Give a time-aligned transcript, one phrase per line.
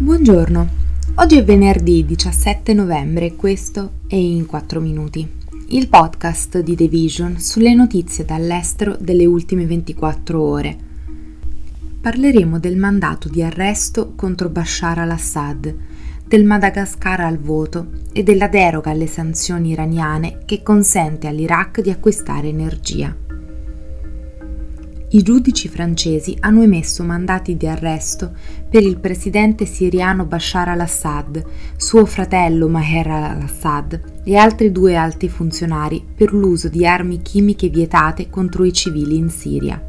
[0.00, 0.68] Buongiorno,
[1.16, 5.28] oggi è venerdì 17 novembre e questo è In 4 Minuti,
[5.70, 10.76] il podcast di The Vision sulle notizie dall'estero delle ultime 24 ore.
[12.00, 15.74] Parleremo del mandato di arresto contro Bashar al-Assad,
[16.24, 22.46] del Madagascar al voto e della deroga alle sanzioni iraniane che consente all'Iraq di acquistare
[22.46, 23.26] energia.
[25.10, 28.32] I giudici francesi hanno emesso mandati di arresto
[28.68, 31.42] per il presidente siriano Bashar al-Assad,
[31.76, 38.28] suo fratello Maher al-Assad e altri due alti funzionari per l'uso di armi chimiche vietate
[38.28, 39.82] contro i civili in Siria.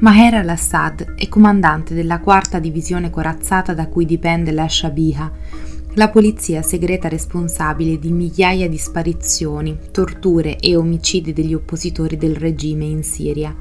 [0.00, 5.32] Maher al-Assad è comandante della quarta divisione corazzata da cui dipende la Shabiha,
[5.94, 12.84] la polizia segreta responsabile di migliaia di sparizioni, torture e omicidi degli oppositori del regime
[12.84, 13.54] in Siria.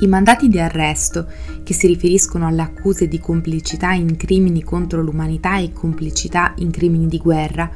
[0.00, 1.26] I mandati di arresto,
[1.64, 7.08] che si riferiscono alle accuse di complicità in crimini contro l'umanità e complicità in crimini
[7.08, 7.68] di guerra,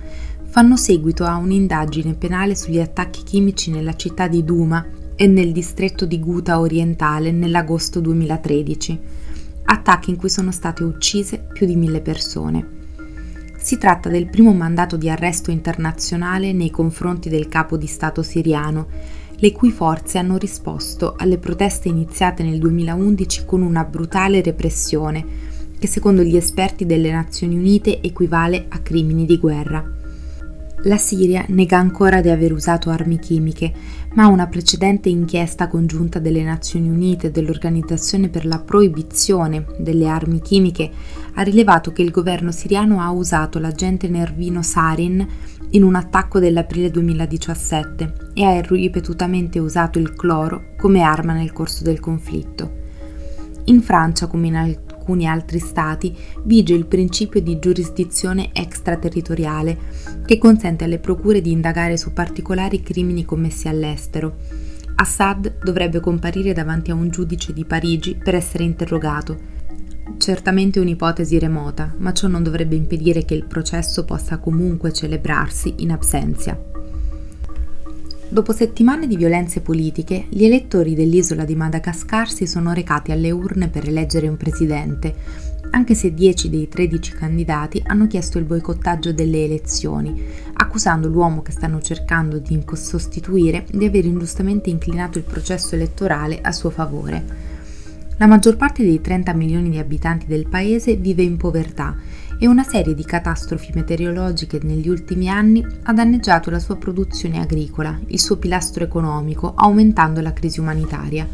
[0.45, 6.06] fanno seguito a un'indagine penale sugli attacchi chimici nella città di Duma e nel distretto
[6.06, 9.01] di Ghouta orientale nell'agosto 2013,
[9.64, 12.81] attacchi in cui sono state uccise più di mille persone.
[13.57, 18.86] Si tratta del primo mandato di arresto internazionale nei confronti del capo di Stato siriano
[19.43, 25.89] le cui forze hanno risposto alle proteste iniziate nel 2011 con una brutale repressione che
[25.89, 30.02] secondo gli esperti delle Nazioni Unite equivale a crimini di guerra.
[30.85, 33.73] La Siria nega ancora di aver usato armi chimiche,
[34.15, 40.41] ma una precedente inchiesta congiunta delle Nazioni Unite e dell'Organizzazione per la proibizione delle armi
[40.41, 40.91] chimiche
[41.35, 45.25] ha rilevato che il governo siriano ha usato l'agente nervino sarin
[45.71, 51.85] in un attacco dell'aprile 2017 e ha ripetutamente usato il cloro come arma nel corso
[51.85, 52.81] del conflitto.
[53.67, 54.57] In Francia, come in
[55.13, 59.77] alcuni altri stati, vige il principio di giurisdizione extraterritoriale,
[60.25, 64.36] che consente alle procure di indagare su particolari crimini commessi all'estero.
[64.95, 69.51] Assad dovrebbe comparire davanti a un giudice di Parigi per essere interrogato.
[70.17, 75.92] Certamente un'ipotesi remota, ma ciò non dovrebbe impedire che il processo possa comunque celebrarsi in
[75.92, 76.72] absenza.
[78.33, 83.69] Dopo settimane di violenze politiche, gli elettori dell'isola di Madagascar si sono recati alle urne
[83.69, 85.15] per eleggere un presidente,
[85.73, 90.19] anche se 10 dei 13 candidati hanno chiesto il boicottaggio delle elezioni,
[90.55, 96.53] accusando l'uomo che stanno cercando di sostituire di aver ingiustamente inclinato il processo elettorale a
[96.53, 97.23] suo favore.
[98.17, 101.95] La maggior parte dei 30 milioni di abitanti del paese vive in povertà
[102.39, 107.98] e una serie di catastrofi meteorologiche negli ultimi anni ha danneggiato la sua produzione agricola,
[108.07, 111.27] il suo pilastro economico, aumentando la crisi umanitaria.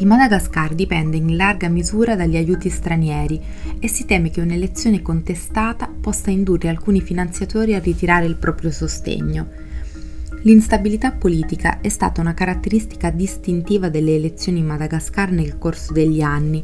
[0.00, 3.40] Il Madagascar dipende in larga misura dagli aiuti stranieri
[3.80, 9.66] e si teme che un'elezione contestata possa indurre alcuni finanziatori a ritirare il proprio sostegno.
[10.42, 16.62] L'instabilità politica è stata una caratteristica distintiva delle elezioni in Madagascar nel corso degli anni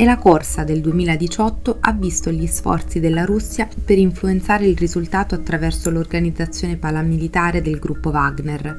[0.00, 5.34] e la corsa del 2018 ha visto gli sforzi della Russia per influenzare il risultato
[5.34, 8.76] attraverso l'organizzazione paramilitare del gruppo Wagner.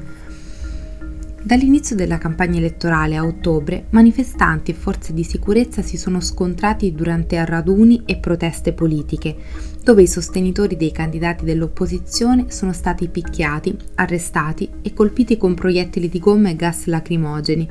[1.44, 7.44] Dall'inizio della campagna elettorale a ottobre, manifestanti e forze di sicurezza si sono scontrati durante
[7.44, 9.36] raduni e proteste politiche,
[9.84, 16.19] dove i sostenitori dei candidati dell'opposizione sono stati picchiati, arrestati e colpiti con proiettili di
[16.19, 17.69] gomma e gas lacrimogeni,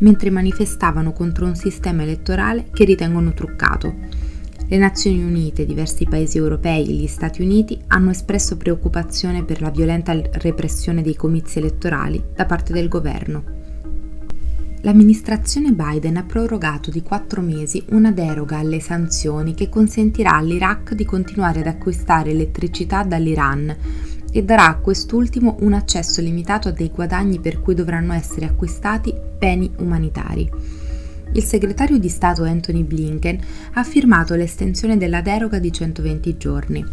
[0.00, 3.94] mentre manifestavano contro un sistema elettorale che ritengono truccato.
[4.68, 9.70] Le Nazioni Unite, diversi paesi europei e gli Stati Uniti hanno espresso preoccupazione per la
[9.70, 13.58] violenta repressione dei comizi elettorali da parte del governo.
[14.82, 21.04] L'amministrazione Biden ha prorogato di quattro mesi una deroga alle sanzioni che consentirà all'Iraq di
[21.04, 23.76] continuare ad acquistare elettricità dall'Iran
[24.30, 29.14] e darà a quest'ultimo un accesso limitato a dei guadagni per cui dovranno essere acquistati
[29.38, 30.50] beni umanitari.
[31.32, 33.38] Il segretario di Stato Anthony Blinken
[33.74, 36.84] ha firmato l'estensione della deroga di 120 giorni.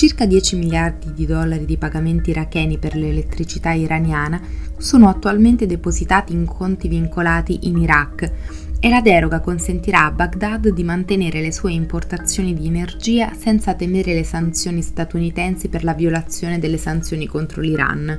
[0.00, 4.40] Circa 10 miliardi di dollari di pagamenti iracheni per l'elettricità iraniana
[4.78, 8.32] sono attualmente depositati in conti vincolati in Iraq
[8.80, 14.14] e la deroga consentirà a Baghdad di mantenere le sue importazioni di energia senza temere
[14.14, 18.18] le sanzioni statunitensi per la violazione delle sanzioni contro l'Iran.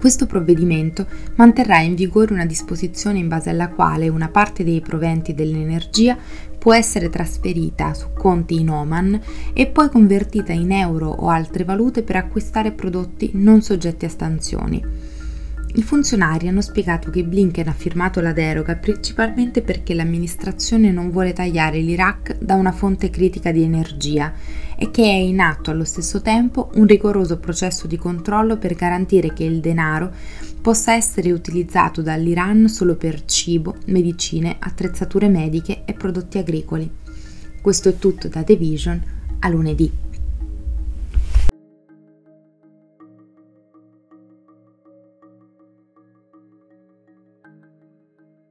[0.00, 5.34] Questo provvedimento manterrà in vigore una disposizione in base alla quale una parte dei proventi
[5.34, 6.16] dell'energia
[6.58, 9.20] può essere trasferita su conti in Oman
[9.52, 14.82] e poi convertita in euro o altre valute per acquistare prodotti non soggetti a sanzioni.
[15.72, 21.34] I funzionari hanno spiegato che Blinken ha firmato la deroga principalmente perché l'amministrazione non vuole
[21.34, 24.32] tagliare l'Iraq da una fonte critica di energia
[24.82, 29.34] e che è in atto allo stesso tempo un rigoroso processo di controllo per garantire
[29.34, 30.10] che il denaro
[30.62, 36.90] possa essere utilizzato dall'Iran solo per cibo, medicine, attrezzature mediche e prodotti agricoli.
[37.60, 39.02] Questo è tutto da The Vision
[39.40, 40.09] a lunedì.